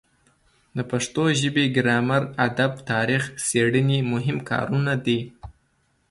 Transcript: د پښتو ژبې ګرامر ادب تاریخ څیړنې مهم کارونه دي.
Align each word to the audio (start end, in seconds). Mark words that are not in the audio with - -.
د 0.77 0.79
پښتو 0.91 1.23
ژبې 1.41 1.65
ګرامر 1.75 2.21
ادب 2.47 2.71
تاریخ 2.91 3.23
څیړنې 3.47 3.99
مهم 4.13 4.37
کارونه 4.49 4.93
دي. 5.05 5.19